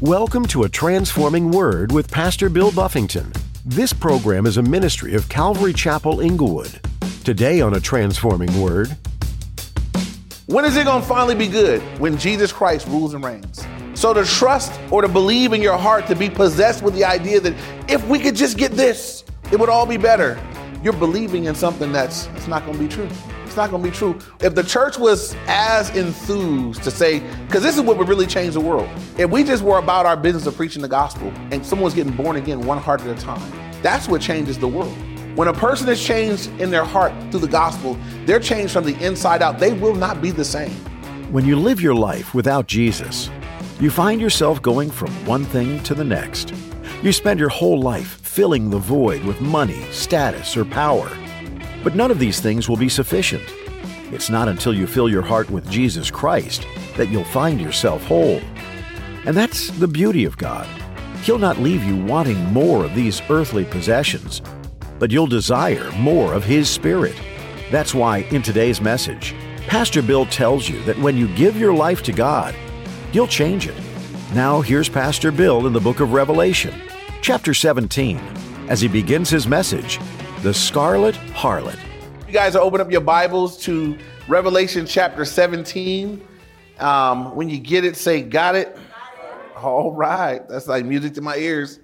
[0.00, 3.34] Welcome to a Transforming Word with Pastor Bill Buffington.
[3.66, 6.80] This program is a ministry of Calvary Chapel Inglewood.
[7.22, 8.96] Today on A Transforming Word,
[10.46, 11.82] When is it going to finally be good?
[12.00, 13.66] When Jesus Christ rules and reigns.
[13.92, 17.38] So to trust or to believe in your heart, to be possessed with the idea
[17.38, 17.52] that
[17.86, 19.22] if we could just get this,
[19.52, 20.40] it would all be better.
[20.82, 23.10] You're believing in something that's it's not going to be true.
[23.50, 24.16] It's not going to be true.
[24.40, 27.18] If the church was as enthused to say,
[27.48, 28.88] because this is what would really change the world.
[29.18, 32.36] If we just were about our business of preaching the gospel and someone's getting born
[32.36, 33.42] again one heart at a time,
[33.82, 34.96] that's what changes the world.
[35.34, 38.96] When a person is changed in their heart through the gospel, they're changed from the
[39.04, 39.58] inside out.
[39.58, 40.70] They will not be the same.
[41.32, 43.30] when you live your life without Jesus,
[43.80, 46.54] you find yourself going from one thing to the next.
[47.02, 51.10] You spend your whole life filling the void with money, status, or power.
[51.82, 53.44] But none of these things will be sufficient.
[54.12, 56.66] It's not until you fill your heart with Jesus Christ
[56.96, 58.40] that you'll find yourself whole.
[59.24, 60.66] And that's the beauty of God.
[61.22, 64.42] He'll not leave you wanting more of these earthly possessions,
[64.98, 67.14] but you'll desire more of His Spirit.
[67.70, 69.34] That's why in today's message,
[69.66, 72.54] Pastor Bill tells you that when you give your life to God,
[73.12, 73.76] you'll change it.
[74.34, 76.74] Now, here's Pastor Bill in the book of Revelation,
[77.22, 78.18] chapter 17,
[78.68, 80.00] as he begins his message
[80.42, 81.78] The Scarlet Harlot.
[82.26, 86.26] You guys are open up your Bibles to Revelation chapter 17.
[86.78, 88.74] Um, when you get it, say, Got it?
[89.54, 90.40] All right.
[90.48, 91.78] That's like music to my ears.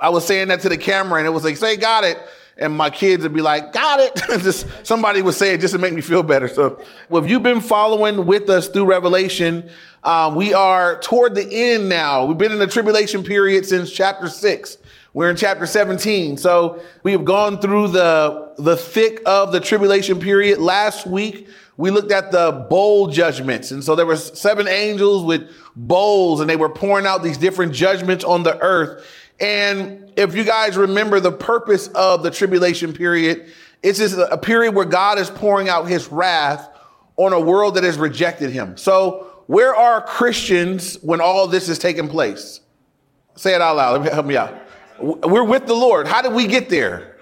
[0.00, 2.18] I was saying that to the camera, and it was like, Say, Got it.
[2.56, 4.16] And my kids would be like, Got it.
[4.42, 6.48] just somebody would say it just to make me feel better.
[6.48, 9.70] So, well, if you've been following with us through Revelation,
[10.02, 12.24] um, we are toward the end now.
[12.24, 14.78] We've been in the tribulation period since chapter six.
[15.18, 16.36] We're in chapter 17.
[16.36, 20.60] So we have gone through the, the thick of the tribulation period.
[20.60, 23.72] Last week, we looked at the bowl judgments.
[23.72, 27.72] And so there were seven angels with bowls and they were pouring out these different
[27.72, 29.04] judgments on the earth.
[29.40, 33.52] And if you guys remember the purpose of the tribulation period,
[33.82, 36.70] it's just a period where God is pouring out his wrath
[37.16, 38.76] on a world that has rejected him.
[38.76, 42.60] So where are Christians when all this is taking place?
[43.34, 44.06] Say it out loud.
[44.06, 44.67] Help me out.
[45.00, 46.06] We're with the Lord.
[46.06, 47.16] How did we get there?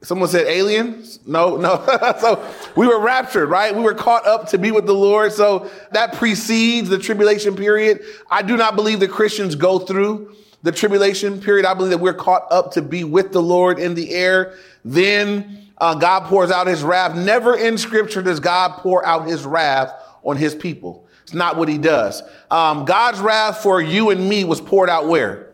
[0.00, 1.18] Someone said aliens?
[1.26, 1.84] No, no.
[2.20, 3.74] so we were raptured, right?
[3.74, 5.32] We were caught up to be with the Lord.
[5.32, 8.02] So that precedes the tribulation period.
[8.30, 11.66] I do not believe that Christians go through the tribulation period.
[11.66, 14.56] I believe that we're caught up to be with the Lord in the air.
[14.84, 17.16] Then uh, God pours out his wrath.
[17.16, 21.08] Never in scripture does God pour out his wrath on his people.
[21.24, 22.22] It's not what he does.
[22.50, 25.47] Um, God's wrath for you and me was poured out where?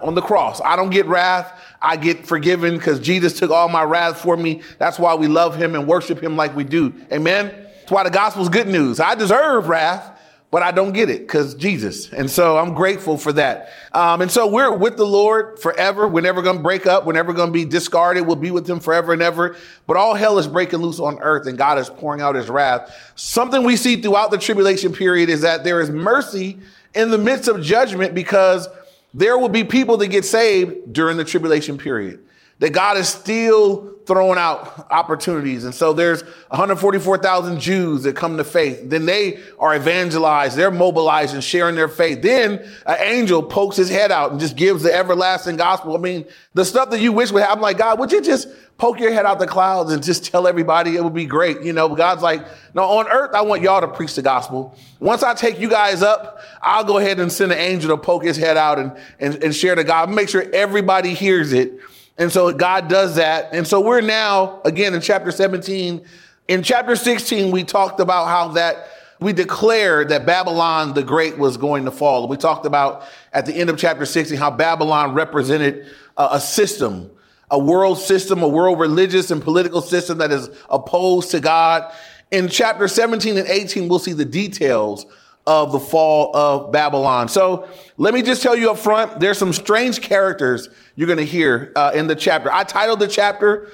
[0.00, 0.60] On the cross.
[0.64, 1.60] I don't get wrath.
[1.80, 4.62] I get forgiven because Jesus took all my wrath for me.
[4.78, 6.92] That's why we love him and worship him like we do.
[7.12, 7.52] Amen.
[7.80, 9.00] That's why the gospel's good news.
[9.00, 10.18] I deserve wrath,
[10.50, 12.12] but I don't get it because Jesus.
[12.12, 13.70] And so I'm grateful for that.
[13.92, 16.08] Um, and so we're with the Lord forever.
[16.08, 17.04] We're never going to break up.
[17.04, 18.26] We're never going to be discarded.
[18.26, 19.56] We'll be with him forever and ever.
[19.86, 22.94] But all hell is breaking loose on earth and God is pouring out his wrath.
[23.16, 26.58] Something we see throughout the tribulation period is that there is mercy
[26.94, 28.68] in the midst of judgment because
[29.14, 32.20] there will be people that get saved during the tribulation period.
[32.60, 35.64] That God is still throwing out opportunities.
[35.64, 38.90] And so there's 144,000 Jews that come to faith.
[38.90, 40.56] Then they are evangelized.
[40.56, 42.20] They're mobilized and sharing their faith.
[42.22, 45.96] Then an angel pokes his head out and just gives the everlasting gospel.
[45.96, 48.98] I mean, the stuff that you wish would happen, like, God, would you just poke
[48.98, 51.62] your head out the clouds and just tell everybody it would be great?
[51.62, 52.44] You know, God's like,
[52.74, 54.76] no, on earth, I want y'all to preach the gospel.
[55.00, 58.24] Once I take you guys up, I'll go ahead and send an angel to poke
[58.24, 60.14] his head out and, and, and share the gospel.
[60.14, 61.80] Make sure everybody hears it.
[62.16, 63.52] And so God does that.
[63.52, 66.04] And so we're now, again, in chapter 17.
[66.46, 68.88] In chapter 16, we talked about how that
[69.20, 72.28] we declared that Babylon the Great was going to fall.
[72.28, 75.86] We talked about at the end of chapter 16 how Babylon represented
[76.16, 77.10] a, a system,
[77.50, 81.92] a world system, a world religious and political system that is opposed to God.
[82.30, 85.06] In chapter 17 and 18, we'll see the details
[85.46, 87.28] of the fall of Babylon.
[87.28, 91.24] So let me just tell you up front, there's some strange characters you're going to
[91.24, 92.52] hear uh, in the chapter.
[92.52, 93.70] I titled the chapter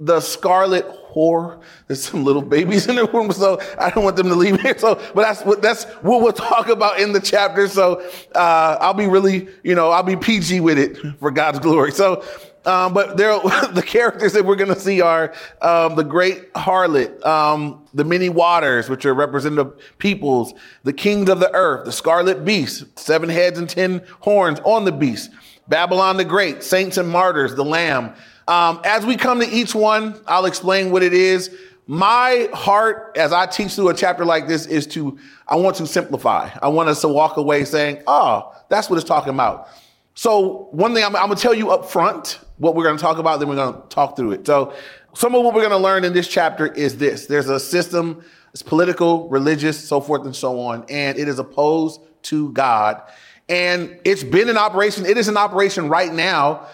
[0.00, 1.62] the Scarlet Whore.
[1.86, 4.76] There's some little babies in the room, so I don't want them to leave here.
[4.76, 7.68] So, but that's what that's what we'll talk about in the chapter.
[7.68, 8.00] So
[8.34, 11.92] uh, I'll be really, you know, I'll be PG with it for God's glory.
[11.92, 12.24] So.
[12.66, 13.38] Um, but there,
[13.72, 18.28] the characters that we're going to see are um, the great harlot, um, the many
[18.28, 23.58] waters, which are representative peoples, the kings of the earth, the scarlet beast, seven heads
[23.58, 25.30] and ten horns on the beast,
[25.68, 28.14] Babylon the great, saints and martyrs, the lamb.
[28.48, 31.50] Um, as we come to each one, I'll explain what it is.
[31.86, 35.86] my heart as I teach through a chapter like this is to, I want to
[35.86, 36.50] simplify.
[36.62, 39.68] I want us to walk away saying, oh, that's what it's talking about.
[40.14, 43.02] So one thing I'm, I'm going to tell you up front what we're going to
[43.02, 44.46] talk about, then we're going to talk through it.
[44.46, 44.72] So
[45.14, 47.26] some of what we're going to learn in this chapter is this.
[47.26, 52.00] There's a system, it's political, religious, so forth and so on, and it is opposed
[52.24, 53.02] to God.
[53.48, 55.04] And it's been in operation.
[55.04, 56.68] It is in operation right now.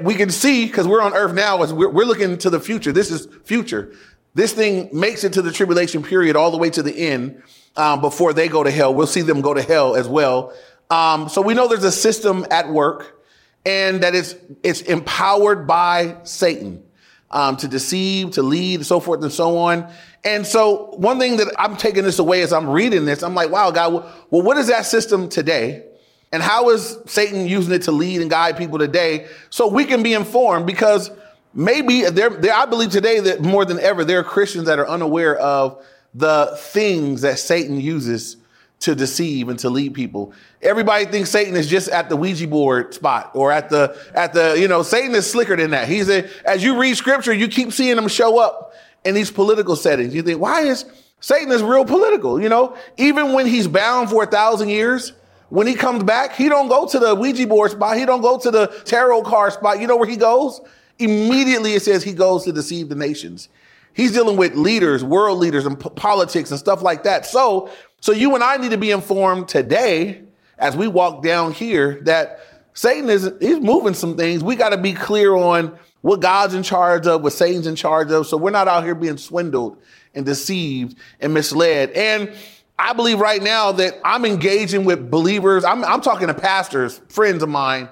[0.00, 2.92] We can see because we're on earth now as we're, we're looking to the future.
[2.92, 3.92] This is future.
[4.34, 7.42] This thing makes it to the tribulation period all the way to the end
[7.76, 8.94] um, before they go to hell.
[8.94, 10.54] We'll see them go to hell as well.
[10.94, 13.20] Um, so we know there's a system at work
[13.66, 16.84] and that it's, it's empowered by Satan
[17.32, 19.92] um, to deceive, to lead, so forth and so on.
[20.22, 23.50] And so one thing that I'm taking this away as I'm reading this, I'm like,
[23.50, 23.92] wow, God,
[24.30, 25.84] well, what is that system today?
[26.30, 30.04] And how is Satan using it to lead and guide people today so we can
[30.04, 30.64] be informed?
[30.64, 31.10] Because
[31.52, 34.88] maybe there, there, I believe today that more than ever, there are Christians that are
[34.88, 38.36] unaware of the things that Satan uses
[38.84, 40.34] to deceive and to lead people.
[40.60, 44.56] Everybody thinks Satan is just at the Ouija board spot or at the, at the,
[44.58, 45.88] you know, Satan is slicker than that.
[45.88, 49.74] He's a, as you read scripture, you keep seeing him show up in these political
[49.74, 50.14] settings.
[50.14, 50.84] You think, why is
[51.20, 52.38] Satan is real political?
[52.38, 55.14] You know, even when he's bound for a thousand years,
[55.48, 57.96] when he comes back, he don't go to the Ouija board spot.
[57.96, 59.80] He don't go to the tarot card spot.
[59.80, 60.60] You know where he goes?
[60.98, 63.48] Immediately it says he goes to deceive the nations.
[63.94, 67.24] He's dealing with leaders, world leaders and p- politics and stuff like that.
[67.24, 67.70] So,
[68.04, 70.20] so you and I need to be informed today
[70.58, 72.38] as we walk down here that
[72.74, 74.44] Satan is he's moving some things.
[74.44, 78.10] We got to be clear on what God's in charge of, what Satan's in charge
[78.10, 78.26] of.
[78.26, 79.80] So we're not out here being swindled
[80.14, 81.92] and deceived and misled.
[81.92, 82.30] And
[82.78, 85.64] I believe right now that I'm engaging with believers.
[85.64, 87.88] I'm, I'm talking to pastors, friends of mine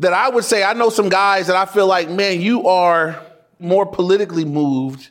[0.00, 3.18] that I would say I know some guys that I feel like, man, you are
[3.58, 5.08] more politically moved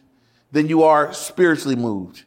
[0.51, 2.25] than you are spiritually moved.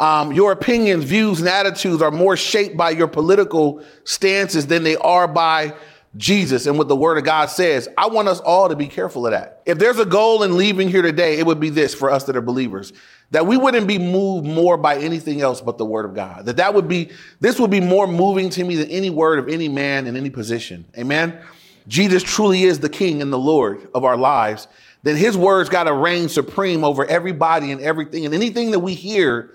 [0.00, 4.96] Um, your opinions, views, and attitudes are more shaped by your political stances than they
[4.96, 5.74] are by
[6.16, 7.86] Jesus and what the word of God says.
[7.96, 9.62] I want us all to be careful of that.
[9.66, 12.34] If there's a goal in leaving here today, it would be this for us that
[12.34, 12.94] are believers,
[13.30, 16.46] that we wouldn't be moved more by anything else but the word of God.
[16.46, 17.10] That that would be,
[17.40, 20.30] this would be more moving to me than any word of any man in any
[20.30, 20.86] position.
[20.98, 21.38] Amen.
[21.86, 24.66] Jesus truly is the king and the Lord of our lives,
[25.02, 28.24] then his words got to reign supreme over everybody and everything.
[28.24, 29.50] And anything that we hear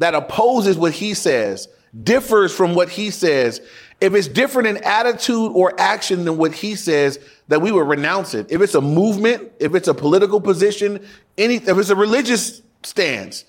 [0.00, 1.68] that opposes what he says,
[2.02, 3.60] differs from what he says,
[4.00, 7.18] if it's different in attitude or action than what he says,
[7.48, 8.50] that we would renounce it.
[8.50, 11.06] If it's a movement, if it's a political position,
[11.36, 13.44] any, if it's a religious stance,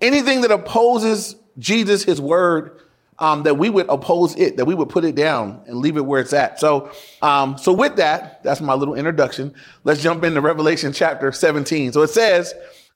[0.00, 2.80] anything that opposes Jesus, his word,
[3.20, 6.04] um, that we would oppose it, that we would put it down and leave it
[6.04, 6.58] where it's at.
[6.58, 6.90] So,
[7.20, 9.54] um, so with that, that's my little introduction.
[9.84, 11.92] Let's jump into Revelation chapter 17.
[11.92, 12.52] So it says,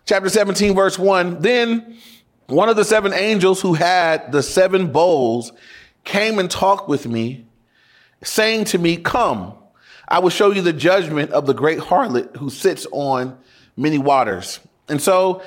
[0.06, 1.98] chapter 17, verse 1 Then
[2.46, 5.52] one of the seven angels who had the seven bowls
[6.04, 7.44] came and talked with me,
[8.22, 9.54] saying to me, Come,
[10.08, 13.36] I will show you the judgment of the great harlot who sits on
[13.76, 14.60] many waters.
[14.88, 15.42] And so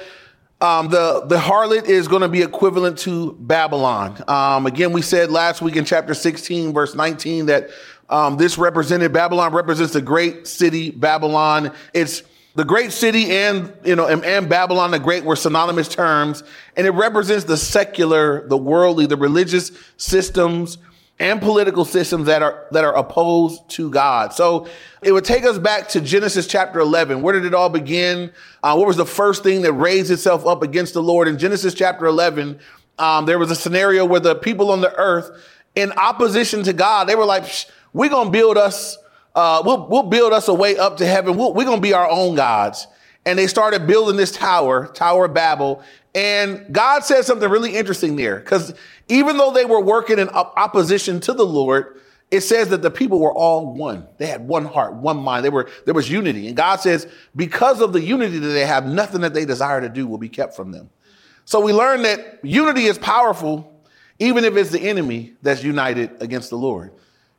[0.61, 4.21] um, the, the harlot is going to be equivalent to Babylon.
[4.27, 7.69] Um, again, we said last week in chapter 16, verse 19, that
[8.09, 11.73] um, this represented Babylon represents the great city Babylon.
[11.93, 12.23] It's
[12.55, 16.43] the great city and you know and, and, Babylon the Great were synonymous terms,
[16.75, 20.77] and it represents the secular, the worldly, the religious systems
[21.19, 24.33] and political systems that are that are opposed to God.
[24.33, 24.67] So
[25.01, 27.21] it would take us back to Genesis chapter 11.
[27.21, 28.31] Where did it all begin?
[28.63, 31.27] Uh, what was the first thing that raised itself up against the Lord?
[31.27, 32.59] In Genesis chapter 11,
[32.97, 35.29] um, there was a scenario where the people on the earth,
[35.75, 37.45] in opposition to God, they were like,
[37.93, 38.97] "We're gonna build us.
[39.39, 41.37] Uh, we'll we'll build us a way up to heaven.
[41.37, 42.87] we we're gonna be our own gods."
[43.25, 45.81] And they started building this tower, Tower of Babel.
[46.13, 48.73] And God said something really interesting there because
[49.07, 51.99] even though they were working in opposition to the Lord,
[52.31, 54.07] it says that the people were all one.
[54.17, 55.45] They had one heart, one mind.
[55.45, 56.47] They were, there was unity.
[56.47, 59.89] And God says, because of the unity that they have, nothing that they desire to
[59.89, 60.89] do will be kept from them.
[61.45, 63.83] So we learn that unity is powerful,
[64.19, 66.91] even if it's the enemy that's united against the Lord.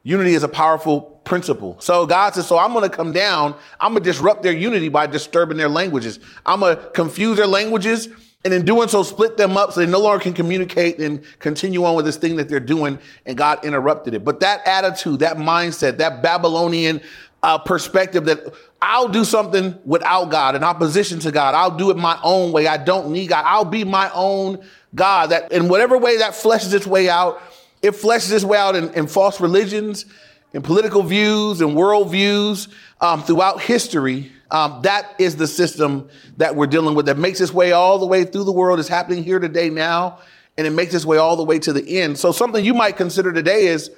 [0.02, 1.76] Unity is a powerful principle.
[1.80, 3.54] So God says, so I'm going to come down.
[3.78, 6.20] I'm going to disrupt their unity by disturbing their languages.
[6.46, 8.08] I'm going to confuse their languages
[8.42, 11.84] and in doing so, split them up so they no longer can communicate and continue
[11.84, 12.98] on with this thing that they're doing.
[13.26, 14.24] And God interrupted it.
[14.24, 17.02] But that attitude, that mindset, that Babylonian
[17.42, 18.40] uh, perspective that
[18.80, 21.54] I'll do something without God, in opposition to God.
[21.54, 22.66] I'll do it my own way.
[22.66, 23.44] I don't need God.
[23.46, 24.64] I'll be my own
[24.94, 25.30] God.
[25.30, 27.42] That in whatever way that fleshes its way out,
[27.82, 30.04] it fleshes its way out in, in false religions,
[30.52, 32.68] in political views and worldviews
[33.00, 34.32] um, throughout history.
[34.50, 38.06] Um, that is the system that we're dealing with that makes its way all the
[38.06, 38.80] way through the world.
[38.80, 40.18] It's happening here today now,
[40.58, 42.18] and it makes its way all the way to the end.
[42.18, 43.90] So, something you might consider today is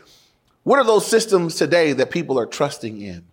[0.63, 3.25] what are those systems today that people are trusting in?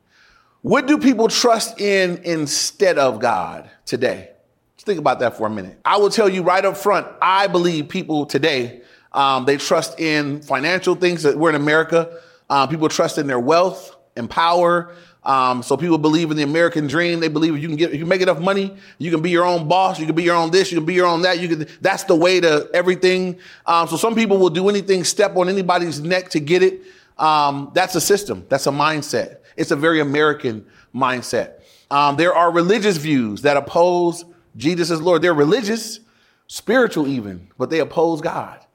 [0.62, 4.30] What do people trust in instead of God today?
[4.76, 5.78] Let's think about that for a minute.
[5.86, 8.82] I will tell you right up front, I believe people today,
[9.14, 12.20] um, they trust in financial things that we're in America.
[12.50, 14.94] Uh, people trust in their wealth and power.
[15.24, 17.20] Um, so people believe in the American dream.
[17.20, 19.46] They believe if you can get, if you make enough money, you can be your
[19.46, 20.00] own boss.
[20.00, 20.72] You can be your own this.
[20.72, 21.40] You can be your own that.
[21.40, 21.68] You can.
[21.82, 23.40] That's the way to everything.
[23.66, 26.82] Um, so some people will do anything, step on anybody's neck to get it.
[27.18, 28.46] Um, that's a system.
[28.50, 29.40] That's a mindset.
[29.58, 31.62] It's a very American mindset.
[31.92, 34.24] Um, there are religious views that oppose
[34.56, 35.22] Jesus as Lord.
[35.22, 36.00] They're religious,
[36.48, 38.66] spiritual even, but they oppose God.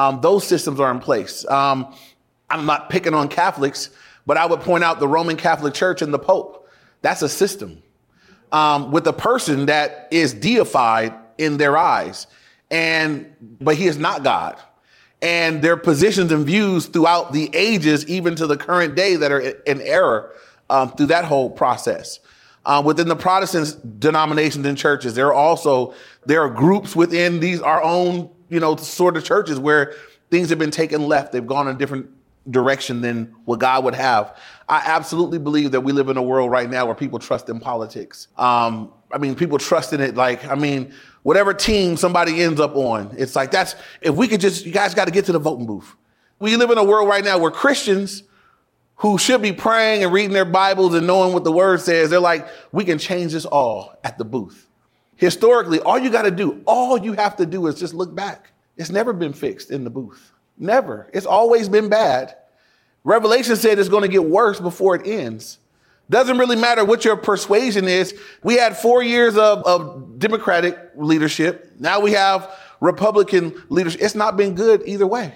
[0.00, 1.46] Um, those systems are in place.
[1.48, 1.94] Um,
[2.48, 3.90] I'm not picking on Catholics
[4.26, 6.68] but I would point out the Roman Catholic Church and the Pope.
[7.02, 7.82] That's a system
[8.52, 12.26] um, with a person that is deified in their eyes,
[12.70, 14.56] and but he is not God.
[15.22, 19.40] And their positions and views throughout the ages, even to the current day, that are
[19.40, 20.32] in error
[20.70, 22.20] um, through that whole process.
[22.64, 27.60] Uh, within the Protestant denominations and churches, there are also there are groups within these
[27.60, 29.94] our own you know sort of churches where
[30.30, 31.32] things have been taken left.
[31.32, 32.10] They've gone in different
[32.50, 34.36] direction than what God would have.
[34.68, 37.60] I absolutely believe that we live in a world right now where people trust in
[37.60, 38.28] politics.
[38.38, 42.76] Um, I mean, people trust in it like, I mean, whatever team somebody ends up
[42.76, 45.38] on, it's like that's, if we could just, you guys got to get to the
[45.38, 45.94] voting booth.
[46.38, 48.22] We live in a world right now where Christians
[48.96, 52.20] who should be praying and reading their Bibles and knowing what the word says, they're
[52.20, 54.68] like, we can change this all at the booth.
[55.20, 58.52] Historically, all you got to do, all you have to do is just look back.
[58.78, 60.32] It's never been fixed in the booth.
[60.56, 61.10] Never.
[61.12, 62.34] It's always been bad.
[63.04, 65.58] Revelation said it's going to get worse before it ends.
[66.08, 68.18] Doesn't really matter what your persuasion is.
[68.42, 71.70] We had four years of, of Democratic leadership.
[71.78, 74.00] Now we have Republican leadership.
[74.00, 75.34] It's not been good either way.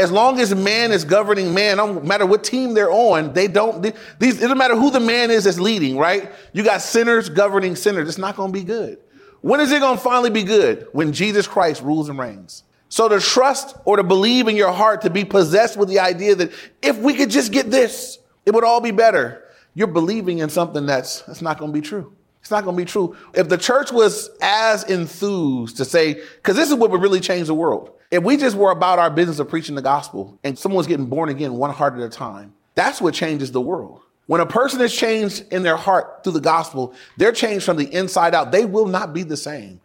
[0.00, 3.82] As long as man is governing man, no matter what team they're on, they don't,
[3.82, 6.32] these, it doesn't matter who the man is that's leading, right?
[6.52, 8.08] You got sinners governing sinners.
[8.08, 8.98] It's not going to be good.
[9.42, 10.88] When is it going to finally be good?
[10.92, 12.64] When Jesus Christ rules and reigns.
[12.88, 16.34] So to trust or to believe in your heart, to be possessed with the idea
[16.34, 16.52] that
[16.82, 19.44] if we could just get this, it would all be better.
[19.74, 22.12] You're believing in something that's, that's not going to be true.
[22.40, 23.16] It's not going to be true.
[23.34, 27.46] If the church was as enthused to say, because this is what would really change
[27.46, 27.92] the world.
[28.10, 31.28] If we just were about our business of preaching the gospel and someone's getting born
[31.28, 34.00] again one heart at a time, that's what changes the world.
[34.26, 37.92] When a person is changed in their heart through the gospel, they're changed from the
[37.92, 38.52] inside out.
[38.52, 39.80] They will not be the same.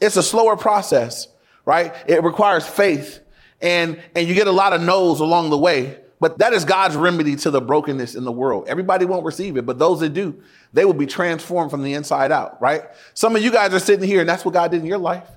[0.00, 1.28] It's a slower process
[1.64, 1.94] right?
[2.06, 3.20] It requires faith
[3.60, 5.98] and, and you get a lot of no's along the way.
[6.18, 8.66] But that is God's remedy to the brokenness in the world.
[8.68, 12.30] Everybody won't receive it, but those that do, they will be transformed from the inside
[12.30, 12.82] out, right?
[13.14, 15.28] Some of you guys are sitting here and that's what God did in your life.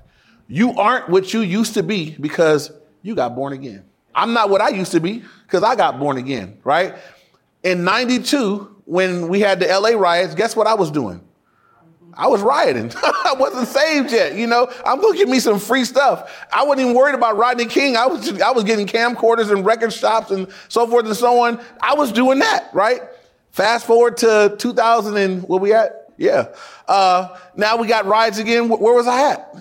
[0.46, 2.70] You aren't what you used to be because
[3.02, 3.84] you got born again.
[4.14, 6.94] I'm not what I used to be because I got born again, right?
[7.62, 11.20] In 92, when we had the LA riots, guess what I was doing?
[12.16, 12.92] I was rioting.
[13.02, 14.36] I wasn't saved yet.
[14.36, 16.46] You know, I'm gonna give me some free stuff.
[16.52, 17.96] I wasn't even worried about Rodney King.
[17.96, 21.60] I was I was getting camcorders and record shops and so forth and so on.
[21.80, 23.02] I was doing that, right?
[23.50, 26.12] Fast forward to 2000 and where we at?
[26.16, 26.54] Yeah.
[26.86, 28.68] Uh, now we got riots again.
[28.68, 29.56] Where was I at?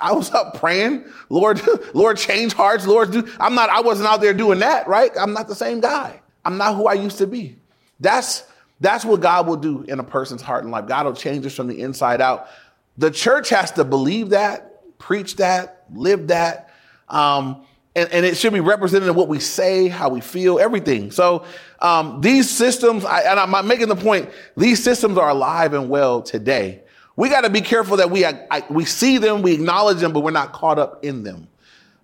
[0.00, 1.60] I was up praying, Lord,
[1.94, 3.28] Lord, change hearts, Lord, do.
[3.40, 5.10] I'm not, I wasn't out there doing that, right?
[5.18, 6.20] I'm not the same guy.
[6.44, 7.56] I'm not who I used to be.
[8.00, 8.44] That's
[8.80, 10.86] that's what God will do in a person's heart and life.
[10.86, 12.48] God will change us from the inside out.
[12.96, 16.70] The church has to believe that, preach that, live that.
[17.08, 17.64] Um,
[17.96, 21.10] and, and, it should be represented in what we say, how we feel, everything.
[21.10, 21.44] So
[21.80, 26.22] um, these systems, I, and I'm making the point, these systems are alive and well
[26.22, 26.82] today.
[27.18, 30.20] We got to be careful that we I, we see them, we acknowledge them, but
[30.20, 31.48] we're not caught up in them.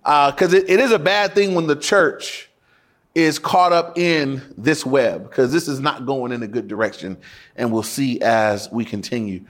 [0.03, 2.49] Because uh, it, it is a bad thing when the church
[3.15, 7.15] is caught up in this web because this is not going in a good direction.
[7.55, 9.45] And we'll see as we continue.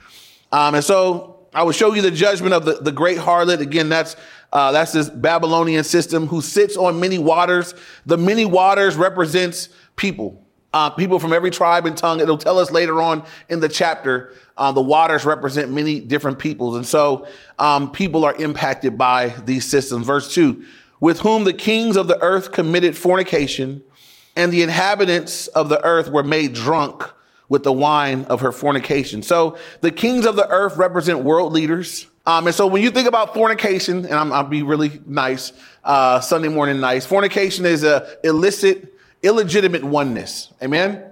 [0.52, 3.58] Um, and so I will show you the judgment of the, the great harlot.
[3.58, 4.14] Again, that's,
[4.52, 7.74] uh, that's this Babylonian system who sits on many waters.
[8.06, 10.45] The many waters represents people.
[10.76, 12.20] Uh, people from every tribe and tongue.
[12.20, 16.76] It'll tell us later on in the chapter, uh, the waters represent many different peoples.
[16.76, 17.26] And so
[17.58, 20.06] um, people are impacted by these systems.
[20.06, 20.62] Verse 2
[21.00, 23.82] with whom the kings of the earth committed fornication,
[24.36, 27.10] and the inhabitants of the earth were made drunk
[27.48, 29.22] with the wine of her fornication.
[29.22, 32.06] So the kings of the earth represent world leaders.
[32.26, 35.54] Um, and so when you think about fornication, and i will be really nice,
[35.84, 38.92] uh, Sunday morning nice, fornication is a illicit,
[39.22, 40.52] illegitimate oneness.
[40.62, 41.02] Amen.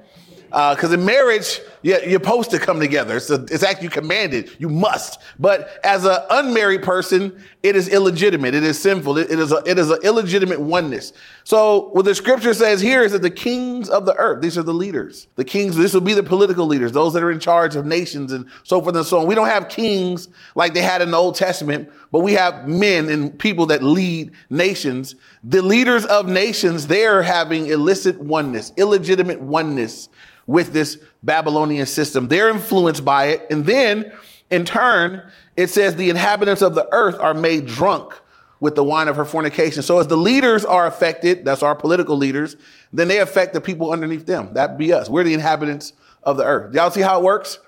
[0.44, 3.18] Because uh, in marriage, Yeah, you're supposed to come together.
[3.18, 4.56] It's, it's actually commanded.
[4.58, 5.20] You must.
[5.38, 8.54] But as an unmarried person, it is illegitimate.
[8.54, 9.18] It is sinful.
[9.18, 11.12] It, it is a, it is an illegitimate oneness.
[11.44, 14.62] So what the scripture says here is that the kings of the earth, these are
[14.62, 15.28] the leaders.
[15.36, 18.32] The kings, this will be the political leaders, those that are in charge of nations
[18.32, 19.26] and so forth and so on.
[19.26, 23.10] We don't have kings like they had in the Old Testament, but we have men
[23.10, 25.16] and people that lead nations.
[25.42, 30.08] The leaders of nations, they're having illicit oneness, illegitimate oneness
[30.46, 32.28] with this Babylonian system.
[32.28, 33.46] They're influenced by it.
[33.50, 34.12] And then
[34.50, 35.22] in turn,
[35.56, 38.14] it says the inhabitants of the earth are made drunk
[38.60, 39.82] with the wine of her fornication.
[39.82, 42.56] So as the leaders are affected, that's our political leaders,
[42.92, 44.54] then they affect the people underneath them.
[44.54, 45.08] That be us.
[45.08, 46.74] We're the inhabitants of the earth.
[46.74, 47.58] Y'all see how it works?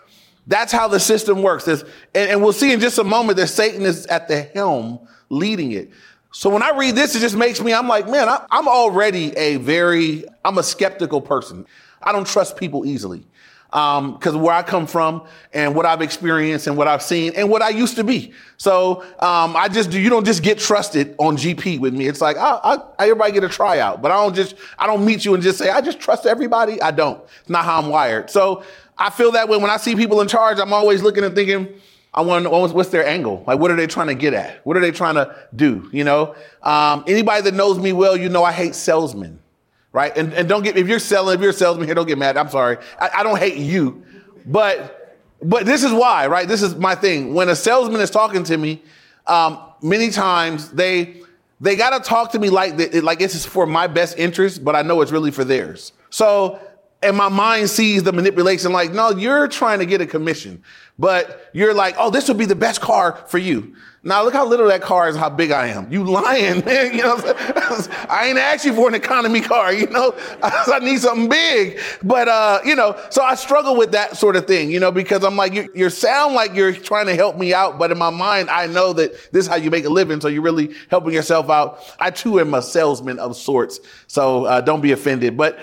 [0.47, 1.67] That's how the system works.
[1.67, 1.85] And,
[2.15, 5.91] and we'll see in just a moment that Satan is at the helm leading it.
[6.31, 9.37] So when I read this, it just makes me, I'm like, man, I, I'm already
[9.37, 11.67] a very, I'm a skeptical person.
[12.03, 13.27] I don't trust people easily
[13.77, 17.51] because um, where I come from and what I've experienced and what I've seen and
[17.51, 18.33] what I used to be.
[18.57, 20.01] So um, I just do.
[20.01, 22.07] You don't just get trusted on GP with me.
[22.07, 25.27] It's like I, I, everybody get a tryout, but I don't just I don't meet
[25.27, 26.81] you and just say I just trust everybody.
[26.81, 27.23] I don't.
[27.41, 28.31] It's not how I'm wired.
[28.31, 28.65] So
[28.97, 30.59] I feel that way when I see people in charge.
[30.59, 31.69] I'm always looking and thinking.
[32.15, 33.45] I want to know what's their angle.
[33.47, 34.65] Like, what are they trying to get at?
[34.65, 35.87] What are they trying to do?
[35.93, 39.39] You know, um, anybody that knows me well, you know I hate salesmen
[39.97, 40.15] right?
[40.15, 42.37] And, and don't get, if you're selling, if you're a salesman here, don't get mad.
[42.37, 42.77] I'm sorry.
[43.01, 44.05] I, I don't hate you,
[44.45, 46.47] but, but this is why, right?
[46.47, 47.33] This is my thing.
[47.33, 48.83] When a salesman is talking to me,
[49.27, 51.23] um, many times they,
[51.63, 54.63] they got to talk to me like, the, like this is for my best interest,
[54.63, 55.95] but I know it's really for theirs.
[56.11, 56.61] So,
[57.03, 60.63] and my mind sees the manipulation like, no, you're trying to get a commission,
[60.99, 63.75] but you're like, oh, this would be the best car for you.
[64.07, 65.91] Now look how little that car is, how big I am.
[65.91, 66.95] You lying, man.
[66.95, 67.17] You know,
[68.09, 69.73] I ain't asked you for an economy car.
[69.73, 71.81] You know, I need something big.
[72.05, 74.71] But uh, you know, so I struggle with that sort of thing.
[74.71, 77.81] You know, because I'm like, you, you sound like you're trying to help me out,
[77.81, 80.21] but in my mind, I know that this is how you make a living.
[80.21, 81.81] So you're really helping yourself out.
[81.99, 83.81] I too am a salesman of sorts.
[84.07, 85.37] So uh, don't be offended.
[85.37, 85.59] But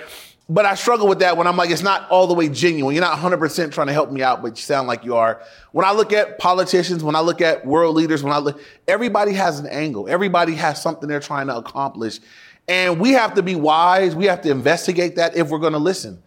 [0.49, 2.93] but I struggle with that when I'm like, it's not all the way genuine.
[2.93, 5.41] You're not 100% trying to help me out, but you sound like you are.
[5.71, 9.33] When I look at politicians, when I look at world leaders, when I look, everybody
[9.33, 10.09] has an angle.
[10.09, 12.19] Everybody has something they're trying to accomplish.
[12.67, 14.15] And we have to be wise.
[14.15, 16.21] We have to investigate that if we're going to listen.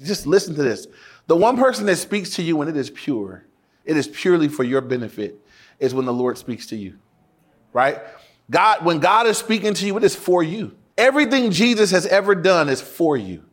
[0.00, 0.86] Just listen to this.
[1.26, 3.44] The one person that speaks to you when it is pure,
[3.84, 5.44] it is purely for your benefit,
[5.78, 6.98] is when the Lord speaks to you,
[7.72, 7.98] right?
[8.50, 10.74] God, when God is speaking to you, it is for you.
[10.96, 13.44] Everything Jesus has ever done is for you.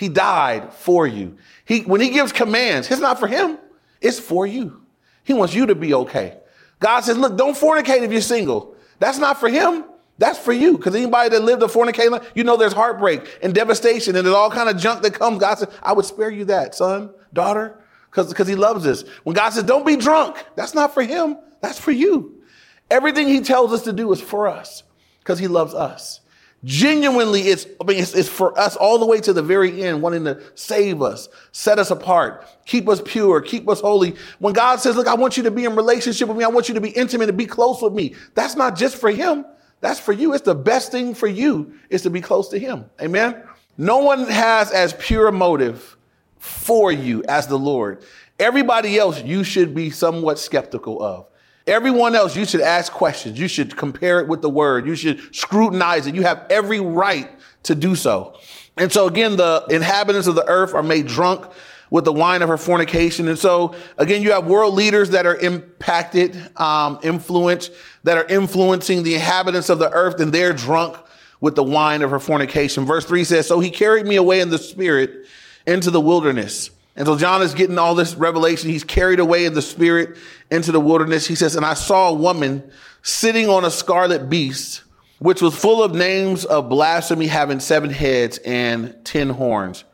[0.00, 1.36] He died for you.
[1.66, 3.58] He, when he gives commands, it's not for him.
[4.00, 4.80] It's for you.
[5.24, 6.38] He wants you to be okay.
[6.78, 8.74] God says, look, don't fornicate if you're single.
[8.98, 9.84] That's not for him.
[10.16, 10.78] That's for you.
[10.78, 14.34] Because anybody that lived a fornicating life, you know there's heartbreak and devastation and there's
[14.34, 15.38] all kind of junk that comes.
[15.38, 17.78] God says, I would spare you that, son, daughter,
[18.10, 19.04] because he loves us.
[19.24, 21.36] When God says, don't be drunk, that's not for him.
[21.60, 22.42] That's for you.
[22.90, 24.82] Everything he tells us to do is for us
[25.18, 26.20] because he loves us.
[26.62, 30.02] Genuinely, it's, I mean, it's, it's, for us all the way to the very end,
[30.02, 34.14] wanting to save us, set us apart, keep us pure, keep us holy.
[34.40, 36.44] When God says, look, I want you to be in relationship with me.
[36.44, 38.14] I want you to be intimate and be close with me.
[38.34, 39.46] That's not just for him.
[39.80, 40.34] That's for you.
[40.34, 42.84] It's the best thing for you is to be close to him.
[43.00, 43.42] Amen.
[43.78, 45.96] No one has as pure a motive
[46.38, 48.04] for you as the Lord.
[48.38, 51.26] Everybody else you should be somewhat skeptical of.
[51.70, 53.38] Everyone else, you should ask questions.
[53.38, 54.88] You should compare it with the word.
[54.88, 56.16] You should scrutinize it.
[56.16, 57.30] You have every right
[57.62, 58.36] to do so.
[58.76, 61.46] And so again, the inhabitants of the earth are made drunk
[61.88, 63.28] with the wine of her fornication.
[63.28, 67.70] And so again, you have world leaders that are impacted, um, influence,
[68.02, 70.96] that are influencing the inhabitants of the earth and they're drunk
[71.40, 72.84] with the wine of her fornication.
[72.84, 75.26] Verse three says, so he carried me away in the spirit
[75.66, 78.70] into the wilderness and so John is getting all this revelation.
[78.70, 80.16] He's carried away in the spirit
[80.50, 81.26] into the wilderness.
[81.26, 82.70] He says, and I saw a woman
[83.02, 84.82] sitting on a scarlet beast,
[85.18, 89.84] which was full of names of blasphemy, having seven heads and ten horns.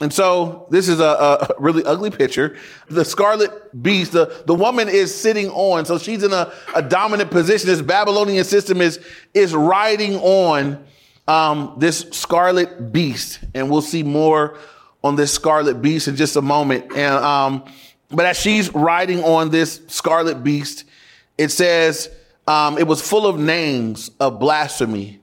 [0.00, 2.56] And so this is a, a, really ugly picture.
[2.88, 7.30] The scarlet beast, the, the woman is sitting on, so she's in a, a dominant
[7.30, 7.68] position.
[7.68, 9.00] This Babylonian system is,
[9.32, 10.84] is riding on
[11.26, 13.40] um, this scarlet beast.
[13.54, 14.58] And we'll see more
[15.06, 16.92] on this scarlet beast in just a moment.
[16.96, 17.64] And um,
[18.10, 20.84] but as she's riding on this scarlet beast,
[21.38, 22.10] it says
[22.46, 25.20] um, it was full of names of blasphemy,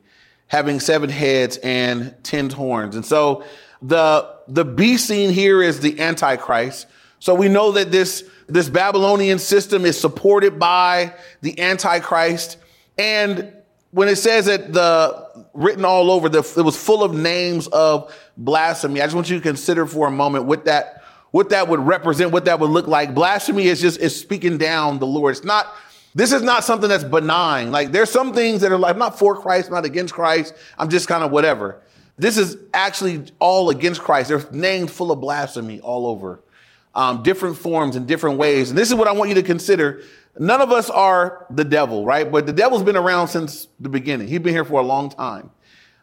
[0.48, 2.96] having seven heads and ten horns.
[2.96, 3.44] And so
[3.82, 6.88] the the beast scene here is the Antichrist.
[7.20, 12.58] So we know that this this Babylonian system is supported by the Antichrist.
[12.98, 13.52] And
[13.92, 18.14] when it says that the written all over, the, it was full of names of
[18.38, 19.02] blasphemy.
[19.02, 21.00] I just want you to consider for a moment what that
[21.32, 23.16] what that would represent, what that would look like.
[23.16, 25.36] Blasphemy is just is speaking down the Lord.
[25.36, 25.74] It's not
[26.16, 27.72] this is not something that's benign.
[27.72, 30.54] Like there's some things that are like, I'm not for Christ, I'm not against Christ.
[30.78, 31.82] I'm just kind of whatever.
[32.18, 34.30] This is actually all against Christ.
[34.30, 36.42] There's names full of blasphemy all over,
[36.94, 38.70] um, different forms and different ways.
[38.70, 40.04] And this is what I want you to consider.
[40.38, 42.32] None of us are the devil, right?
[42.32, 44.28] But the devil's been around since the beginning.
[44.28, 45.52] He's been here for a long time.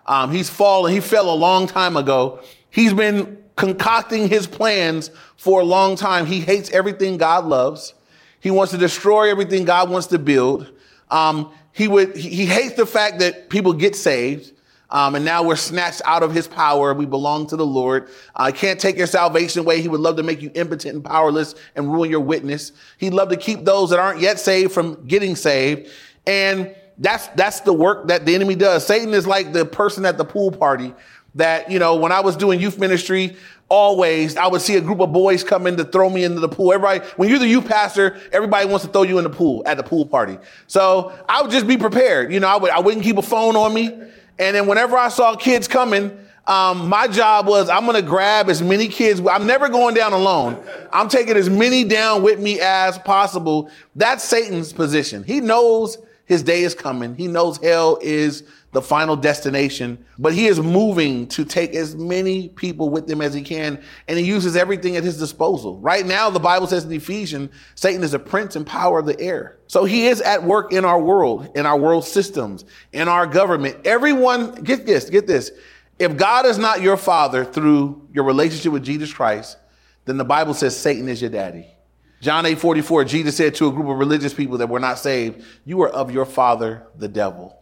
[0.07, 0.93] Um, he's fallen.
[0.93, 2.41] He fell a long time ago.
[2.71, 6.27] He's been concocting his plans for a long time.
[6.27, 7.95] He hates everything God loves.
[8.41, 10.71] He wants to destroy everything God wants to build.
[11.11, 14.53] Um, he would, he, he hates the fact that people get saved.
[14.91, 16.93] Um, and now we're snatched out of his power.
[16.93, 18.09] We belong to the Lord.
[18.35, 19.81] I uh, can't take your salvation away.
[19.81, 22.73] He would love to make you impotent and powerless and ruin your witness.
[22.99, 25.91] He'd love to keep those that aren't yet saved from getting saved.
[26.27, 28.87] And that's, that's the work that the enemy does.
[28.87, 30.93] Satan is like the person at the pool party
[31.37, 33.37] that, you know, when I was doing youth ministry,
[33.69, 36.49] always I would see a group of boys come in to throw me into the
[36.49, 36.73] pool.
[36.73, 39.77] Everybody, when you're the youth pastor, everybody wants to throw you in the pool at
[39.77, 40.39] the pool party.
[40.67, 42.33] So I would just be prepared.
[42.33, 43.97] You know, I would, I wouldn't keep a phone on me.
[44.41, 48.63] And then whenever I saw kids coming, um, my job was I'm to grab as
[48.63, 49.21] many kids.
[49.21, 50.61] I'm never going down alone.
[50.93, 53.71] I'm taking as many down with me as possible.
[53.95, 55.23] That's Satan's position.
[55.25, 55.99] He knows
[56.31, 57.17] his day is coming.
[57.17, 62.51] He knows hell is the final destination, but he is moving to take as many
[62.51, 65.81] people with him as he can, and he uses everything at his disposal.
[65.81, 69.21] Right now, the Bible says in Ephesians, Satan is a prince and power of the
[69.21, 69.59] air.
[69.67, 73.85] So he is at work in our world, in our world systems, in our government.
[73.85, 75.51] Everyone, get this, get this.
[75.99, 79.57] If God is not your father through your relationship with Jesus Christ,
[80.05, 81.67] then the Bible says Satan is your daddy.
[82.21, 85.43] John 8 44, Jesus said to a group of religious people that were not saved,
[85.65, 87.59] You are of your father, the devil.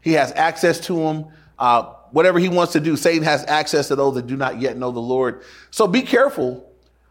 [0.00, 1.26] He has access to them.
[1.58, 4.76] Uh, whatever he wants to do, Satan has access to those that do not yet
[4.76, 5.42] know the Lord.
[5.70, 6.70] So be careful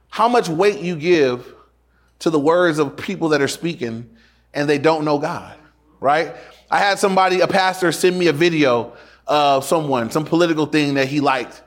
[0.10, 1.54] how much weight you give
[2.20, 4.10] to the words of people that are speaking
[4.54, 5.56] and they don't know God,
[6.00, 6.36] right?
[6.72, 8.96] I had somebody, a pastor, send me a video
[9.28, 11.62] of someone, some political thing that he liked.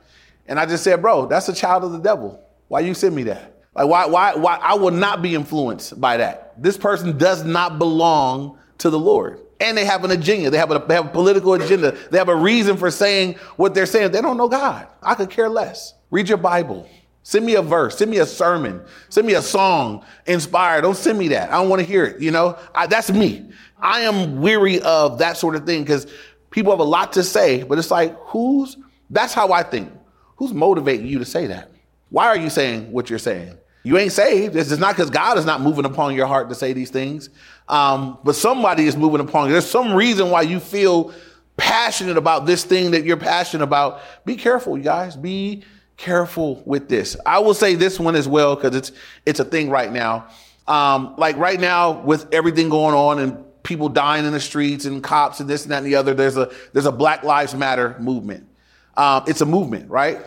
[0.47, 2.43] And I just said, bro, that's a child of the devil.
[2.67, 3.60] Why you send me that?
[3.73, 4.55] Like, why, why, why?
[4.57, 6.61] I will not be influenced by that.
[6.61, 9.39] This person does not belong to the Lord.
[9.61, 10.49] And they have an agenda.
[10.49, 11.91] They have a, they have a political agenda.
[12.09, 14.11] They have a reason for saying what they're saying.
[14.11, 14.87] They don't know God.
[15.01, 15.93] I could care less.
[16.09, 16.89] Read your Bible.
[17.23, 17.97] Send me a verse.
[17.97, 18.81] Send me a sermon.
[19.09, 20.81] Send me a song inspired.
[20.81, 21.49] Don't send me that.
[21.49, 22.19] I don't want to hear it.
[22.19, 23.51] You know, I, that's me.
[23.79, 26.11] I am weary of that sort of thing because
[26.49, 28.77] people have a lot to say, but it's like, who's,
[29.09, 29.91] that's how I think.
[30.37, 31.70] Who's motivating you to say that?
[32.11, 33.57] Why are you saying what you're saying?
[33.83, 34.55] You ain't saved.
[34.55, 37.29] It's not because God is not moving upon your heart to say these things,
[37.67, 39.53] um, but somebody is moving upon you.
[39.53, 41.13] There's some reason why you feel
[41.57, 44.01] passionate about this thing that you're passionate about.
[44.23, 45.15] Be careful, you guys.
[45.15, 45.63] Be
[45.97, 47.17] careful with this.
[47.25, 48.91] I will say this one as well because it's
[49.25, 50.27] it's a thing right now.
[50.67, 55.03] Um, like right now, with everything going on and people dying in the streets and
[55.03, 57.95] cops and this and that and the other, there's a there's a Black Lives Matter
[57.99, 58.47] movement.
[58.95, 60.19] Um, it's a movement, right?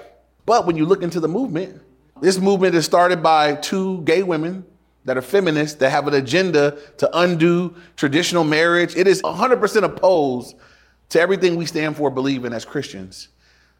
[0.46, 1.80] But when you look into the movement,
[2.20, 4.64] this movement is started by two gay women
[5.04, 8.96] that are feminists that have an agenda to undo traditional marriage.
[8.96, 10.56] It is 100% opposed
[11.10, 13.28] to everything we stand for, believe in as Christians.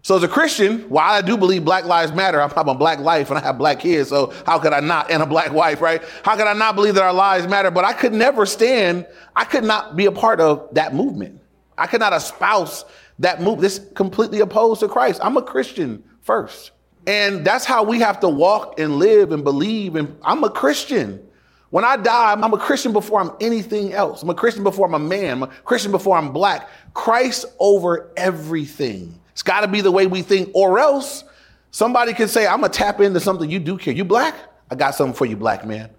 [0.03, 3.31] So as a Christian, while I do believe Black Lives Matter, I'm, a black life
[3.31, 6.03] and I have black kids, so how could I not, and a black wife, right?
[6.23, 7.71] How could I not believe that our lives matter?
[7.71, 11.41] But I could never stand, I could not be a part of that movement.
[11.79, 12.85] I could not espouse
[13.19, 13.63] that move.
[13.63, 15.21] This completely opposed to Christ.
[15.23, 16.73] I'm a Christian first.
[17.07, 19.95] And that's how we have to walk and live and believe.
[19.95, 21.25] And I'm a Christian.
[21.71, 24.23] When I die, I'm a Christian before I'm anything else.
[24.23, 25.33] I'm a Christian before I'm a man.
[25.33, 26.69] I'm a Christian before I'm black.
[26.95, 29.21] Christ over everything.
[29.33, 31.25] It's got to be the way we think, or else
[31.73, 33.93] somebody can say, I'm going to tap into something you do care.
[33.93, 34.35] You black?
[34.71, 35.91] I got something for you, black man.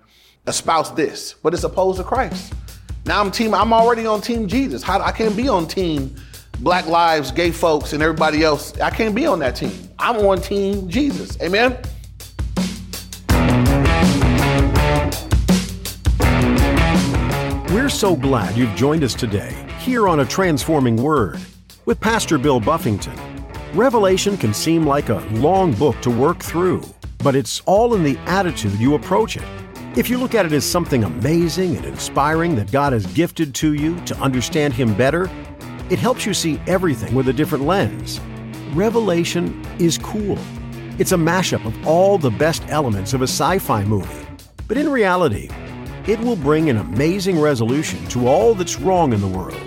[0.47, 2.53] Espouse this, but it's opposed to Christ.
[3.05, 4.81] Now I'm team, I'm already on team Jesus.
[4.81, 6.15] How, I can't be on team
[6.59, 8.79] black lives, gay folks, and everybody else.
[8.79, 9.89] I can't be on that team.
[9.99, 11.41] I'm on team Jesus.
[11.41, 11.77] Amen.
[17.71, 21.39] We're so glad you've joined us today here on A Transforming Word
[21.85, 23.15] with Pastor Bill Buffington.
[23.73, 26.81] Revelation can seem like a long book to work through,
[27.19, 29.43] but it's all in the attitude you approach it.
[29.95, 33.73] If you look at it as something amazing and inspiring that God has gifted to
[33.73, 35.29] you to understand Him better,
[35.89, 38.19] it helps you see everything with a different lens.
[38.73, 40.37] Revelation is cool.
[40.97, 44.25] It's a mashup of all the best elements of a sci fi movie.
[44.67, 45.49] But in reality,
[46.07, 49.59] it will bring an amazing resolution to all that's wrong in the world.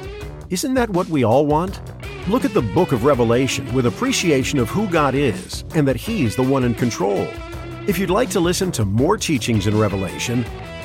[0.51, 1.81] Isn't that what we all want?
[2.29, 6.35] Look at the book of Revelation with appreciation of who God is and that He's
[6.35, 7.29] the one in control.
[7.87, 10.45] If you'd like to listen to more teachings in Revelation,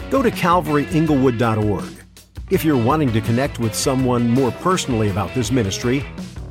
[0.10, 2.03] go to calvaryinglewood.org.
[2.50, 6.06] If you're wanting to connect with someone more personally about this ministry,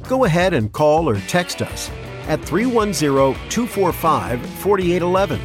[0.08, 1.90] go ahead and call or text us
[2.28, 5.40] at 310 245 4811.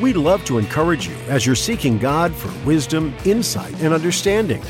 [0.00, 4.62] We'd love to encourage you as you're seeking God for wisdom, insight, and understanding.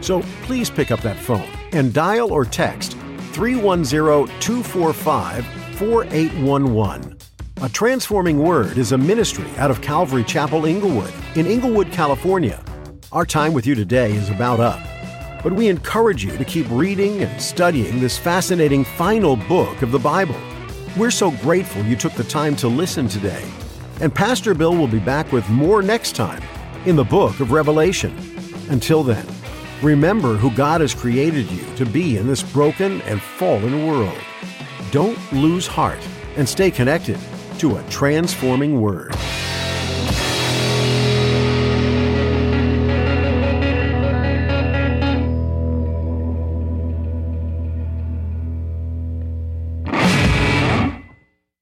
[0.00, 2.92] So please pick up that phone and dial or text
[3.32, 7.18] 310 245 4811.
[7.62, 12.62] A Transforming Word is a ministry out of Calvary Chapel, Inglewood, in Inglewood, California.
[13.10, 14.82] Our time with you today is about up,
[15.42, 19.98] but we encourage you to keep reading and studying this fascinating final book of the
[19.98, 20.36] Bible.
[20.94, 23.50] We're so grateful you took the time to listen today.
[24.02, 26.42] And Pastor Bill will be back with more next time
[26.84, 28.14] in the book of Revelation.
[28.68, 29.26] Until then,
[29.80, 34.18] remember who God has created you to be in this broken and fallen world.
[34.90, 37.18] Don't lose heart and stay connected
[37.56, 39.14] to a transforming word.